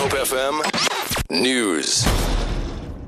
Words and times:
Hope 0.00 0.12
FM 0.12 0.64
News. 1.30 2.06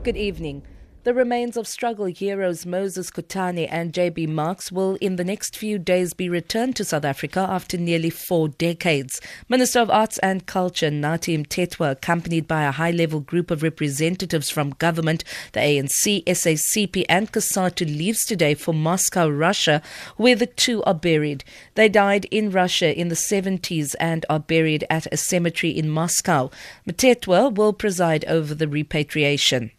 Good 0.03 0.19
evening. 0.19 0.63
The 1.05 1.15
remains 1.15 1.57
of 1.57 1.67
struggle 1.67 2.07
heroes 2.07 2.65
Moses 2.65 3.11
Kotane 3.11 3.67
and 3.69 3.93
JB 3.93 4.29
Marks 4.29 4.71
will 4.71 4.95
in 5.01 5.17
the 5.17 5.25
next 5.25 5.57
few 5.57 5.77
days 5.77 6.15
be 6.15 6.29
returned 6.29 6.77
to 6.77 6.85
South 6.85 7.05
Africa 7.05 7.41
after 7.41 7.77
nearly 7.77 8.09
four 8.09 8.47
decades. 8.51 9.21
Minister 9.49 9.81
of 9.81 9.91
Arts 9.91 10.19
and 10.19 10.47
Culture 10.47 10.91
Nathi 10.91 11.37
Mthethwa, 11.37 11.91
accompanied 11.91 12.47
by 12.47 12.63
a 12.63 12.71
high-level 12.71 13.19
group 13.19 13.51
of 13.51 13.65
representatives 13.65 14.49
from 14.49 14.77
government, 14.79 15.25
the 15.55 15.59
ANC, 15.59 16.23
SACP 16.23 17.05
and 17.09 17.33
COSATU 17.33 17.85
leaves 17.85 18.25
today 18.25 18.55
for 18.55 18.73
Moscow, 18.73 19.29
Russia, 19.29 19.83
where 20.17 20.37
the 20.37 20.47
two 20.47 20.85
are 20.85 20.95
buried. 20.95 21.43
They 21.75 21.89
died 21.89 22.27
in 22.27 22.53
Russia 22.53 22.97
in 22.97 23.09
the 23.09 23.17
70s 23.17 23.97
and 23.99 24.25
are 24.31 24.39
buried 24.39 24.85
at 24.89 25.13
a 25.13 25.17
cemetery 25.17 25.77
in 25.77 25.91
Moscow. 25.91 26.53
Mthethwa 26.87 27.53
will 27.53 27.73
preside 27.73 28.25
over 28.27 28.55
the 28.55 28.69
repatriation. 28.69 29.73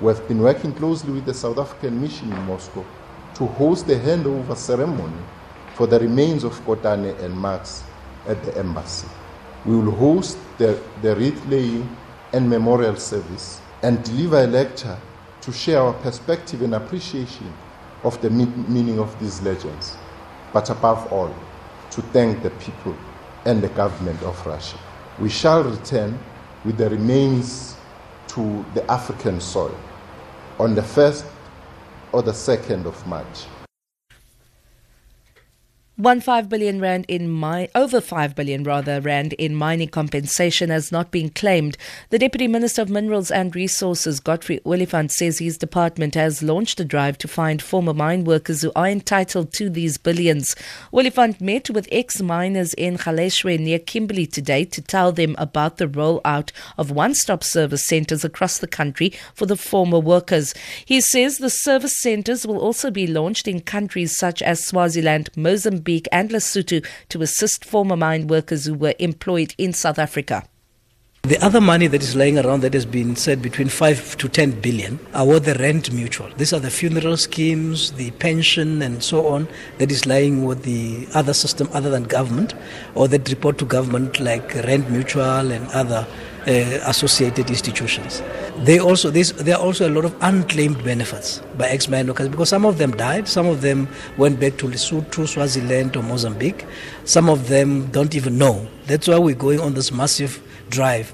We 0.00 0.12
have 0.12 0.28
been 0.28 0.40
working 0.40 0.74
closely 0.74 1.10
with 1.12 1.24
the 1.24 1.32
South 1.34 1.58
African 1.58 2.00
mission 2.00 2.28
in 2.28 2.46
Moscow 2.46 2.84
to 3.34 3.46
host 3.46 3.86
the 3.86 3.94
handover 3.94 4.56
ceremony 4.56 5.22
for 5.74 5.86
the 5.86 5.98
remains 5.98 6.44
of 6.44 6.52
Kotane 6.64 7.18
and 7.18 7.34
Marks 7.34 7.84
at 8.26 8.42
the 8.44 8.56
embassy. 8.58 9.08
We 9.64 9.76
will 9.76 9.92
host 9.92 10.38
the, 10.58 10.78
the 11.00 11.16
wreath 11.16 11.46
laying 11.46 11.96
and 12.32 12.48
memorial 12.48 12.96
service 12.96 13.62
and 13.82 14.02
deliver 14.04 14.44
a 14.44 14.46
lecture 14.46 14.98
to 15.40 15.52
share 15.52 15.80
our 15.80 15.94
perspective 15.94 16.60
and 16.62 16.74
appreciation 16.74 17.52
of 18.04 18.20
the 18.20 18.28
meaning 18.30 18.98
of 18.98 19.18
these 19.18 19.40
legends, 19.42 19.96
but 20.52 20.68
above 20.70 21.10
all, 21.12 21.34
to 21.90 22.02
thank 22.02 22.42
the 22.42 22.50
people 22.50 22.94
and 23.46 23.62
the 23.62 23.68
government 23.68 24.22
of 24.22 24.44
Russia. 24.46 24.76
We 25.18 25.30
shall 25.30 25.64
return 25.64 26.18
with 26.64 26.76
the 26.76 26.90
remains 26.90 27.75
to 28.36 28.64
the 28.74 28.88
African 28.90 29.40
soil 29.40 29.74
on 30.60 30.74
the 30.74 30.82
1st 30.82 31.24
or 32.12 32.22
the 32.22 32.32
2nd 32.32 32.84
of 32.84 33.06
March. 33.06 33.46
One 35.98 36.20
five 36.20 36.50
billion 36.50 36.78
rand 36.78 37.06
in 37.08 37.30
my 37.30 37.70
over 37.74 38.02
five 38.02 38.34
billion 38.34 38.64
rather 38.64 39.00
rand 39.00 39.32
in 39.32 39.54
mining 39.54 39.88
compensation 39.88 40.68
has 40.68 40.92
not 40.92 41.10
been 41.10 41.30
claimed. 41.30 41.78
The 42.10 42.18
Deputy 42.18 42.46
Minister 42.46 42.82
of 42.82 42.90
Minerals 42.90 43.30
and 43.30 43.56
Resources, 43.56 44.20
Godfrey 44.20 44.60
Oliphant, 44.66 45.10
says 45.10 45.38
his 45.38 45.56
department 45.56 46.14
has 46.14 46.42
launched 46.42 46.78
a 46.80 46.84
drive 46.84 47.16
to 47.16 47.28
find 47.28 47.62
former 47.62 47.94
mine 47.94 48.24
workers 48.24 48.60
who 48.60 48.72
are 48.76 48.86
entitled 48.86 49.54
to 49.54 49.70
these 49.70 49.96
billions. 49.96 50.54
Oliphant 50.92 51.40
met 51.40 51.70
with 51.70 51.88
ex-miners 51.90 52.74
in 52.74 52.98
Galeshewe 52.98 53.58
near 53.58 53.78
Kimberley 53.78 54.26
today 54.26 54.66
to 54.66 54.82
tell 54.82 55.12
them 55.12 55.34
about 55.38 55.78
the 55.78 55.88
rollout 55.88 56.52
of 56.76 56.90
one-stop 56.90 57.42
service 57.42 57.86
centres 57.86 58.22
across 58.22 58.58
the 58.58 58.68
country 58.68 59.14
for 59.32 59.46
the 59.46 59.56
former 59.56 59.98
workers. 59.98 60.52
He 60.84 61.00
says 61.00 61.38
the 61.38 61.48
service 61.48 61.98
centres 62.02 62.46
will 62.46 62.58
also 62.58 62.90
be 62.90 63.06
launched 63.06 63.48
in 63.48 63.60
countries 63.60 64.14
such 64.14 64.42
as 64.42 64.62
Swaziland, 64.62 65.30
Mozambique 65.34 65.85
Mozambique 65.86 66.08
and 66.10 66.30
Lesotho 66.30 66.84
to 67.08 67.22
assist 67.22 67.64
former 67.64 67.96
mine 67.96 68.26
workers 68.26 68.64
who 68.64 68.74
were 68.74 68.94
employed 68.98 69.54
in 69.56 69.72
South 69.72 69.98
Africa. 69.98 70.42
The 71.22 71.44
other 71.44 71.60
money 71.60 71.88
that 71.88 72.02
is 72.02 72.14
lying 72.14 72.38
around 72.38 72.60
that 72.60 72.74
has 72.74 72.86
been 72.86 73.16
said 73.16 73.42
between 73.42 73.68
5 73.68 74.16
to 74.18 74.28
10 74.28 74.60
billion 74.60 74.98
are 75.12 75.26
what 75.26 75.44
the 75.44 75.54
Rand 75.54 75.92
Mutual. 75.92 76.30
These 76.36 76.52
are 76.52 76.60
the 76.60 76.70
funeral 76.70 77.16
schemes, 77.16 77.92
the 77.92 78.12
pension 78.12 78.80
and 78.82 79.02
so 79.02 79.26
on 79.26 79.48
that 79.78 79.90
is 79.90 80.06
lying 80.06 80.44
with 80.44 80.62
the 80.62 81.08
other 81.14 81.34
system 81.34 81.68
other 81.72 81.90
than 81.90 82.04
government 82.04 82.54
or 82.94 83.08
that 83.08 83.28
report 83.28 83.58
to 83.58 83.64
government 83.64 84.20
like 84.20 84.54
Rand 84.54 84.88
Mutual 84.90 85.50
and 85.50 85.66
other 85.68 86.06
uh, 86.46 86.80
associated 86.86 87.50
institutions. 87.50 88.22
They 88.58 88.78
also 88.78 89.10
there 89.10 89.56
are 89.56 89.62
also 89.62 89.88
a 89.88 89.92
lot 89.92 90.04
of 90.04 90.14
unclaimed 90.20 90.82
benefits 90.84 91.40
by 91.58 91.68
ex-mine 91.68 92.06
workers 92.06 92.28
because 92.28 92.48
some 92.48 92.64
of 92.64 92.78
them 92.78 92.92
died, 92.92 93.28
some 93.28 93.46
of 93.46 93.60
them 93.60 93.88
went 94.16 94.38
back 94.40 94.56
to 94.58 94.66
Lesotho, 94.66 95.26
Swaziland, 95.26 95.96
or 95.96 96.02
Mozambique. 96.02 96.64
Some 97.04 97.28
of 97.28 97.48
them 97.48 97.86
don't 97.90 98.14
even 98.14 98.38
know. 98.38 98.66
That's 98.86 99.08
why 99.08 99.18
we're 99.18 99.34
going 99.34 99.60
on 99.60 99.74
this 99.74 99.90
massive 99.92 100.42
drive. 100.70 101.12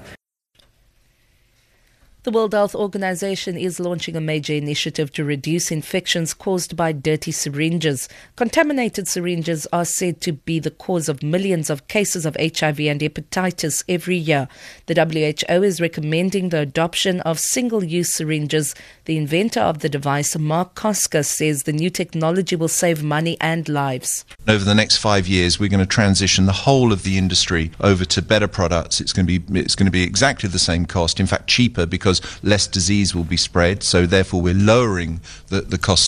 The 2.23 2.31
World 2.31 2.53
Health 2.53 2.73
Organization 2.73 3.57
is 3.57 3.81
launching 3.81 4.15
a 4.15 4.21
major 4.21 4.53
initiative 4.53 5.11
to 5.11 5.25
reduce 5.25 5.71
infections 5.71 6.33
caused 6.33 6.77
by 6.77 6.93
dirty 6.93 7.33
syringes. 7.33 8.07
Contaminated 8.37 9.09
syringes 9.09 9.67
are 9.73 9.83
said 9.83 10.21
to 10.21 10.31
be 10.31 10.57
the 10.57 10.71
cause 10.71 11.09
of 11.09 11.21
millions 11.21 11.69
of 11.69 11.89
cases 11.89 12.25
of 12.25 12.37
HIV 12.39 12.79
and 12.79 13.01
hepatitis 13.01 13.83
every 13.89 14.15
year. 14.15 14.47
The 14.85 14.95
WHO 14.95 15.63
is 15.63 15.81
recommending 15.81 16.47
the 16.47 16.59
adoption 16.59 17.19
of 17.21 17.39
single 17.39 17.83
use 17.83 18.13
syringes. 18.13 18.73
The 19.03 19.17
inventor 19.17 19.59
of 19.59 19.79
the 19.79 19.89
device, 19.89 20.37
Marc 20.37 20.75
Koska, 20.75 21.25
says 21.25 21.63
the 21.63 21.73
new 21.73 21.89
technology 21.89 22.55
will 22.55 22.69
save 22.69 23.03
money 23.03 23.35
and 23.41 23.67
lives. 23.67 24.23
Over 24.47 24.63
the 24.63 24.75
next 24.75 24.95
five 24.95 25.27
years, 25.27 25.59
we're 25.59 25.67
going 25.67 25.81
to 25.81 25.85
transition 25.85 26.45
the 26.45 26.53
whole 26.53 26.93
of 26.93 27.03
the 27.03 27.17
industry 27.17 27.71
over 27.81 28.05
to 28.05 28.21
better 28.21 28.47
products. 28.47 29.01
It's 29.01 29.11
going 29.11 29.27
to 29.27 29.39
be, 29.39 29.59
it's 29.59 29.75
going 29.75 29.87
to 29.87 29.91
be 29.91 30.03
exactly 30.03 30.47
the 30.47 30.57
same 30.57 30.85
cost, 30.85 31.19
in 31.19 31.27
fact, 31.27 31.47
cheaper 31.47 31.85
because 31.85 32.12
because 32.19 32.43
less 32.43 32.67
disease 32.67 33.15
will 33.15 33.23
be 33.23 33.37
spread. 33.37 33.83
So 33.83 34.05
therefore, 34.05 34.41
we're 34.41 34.53
lowering 34.53 35.21
the, 35.47 35.61
the 35.61 35.77
cost 35.77 36.01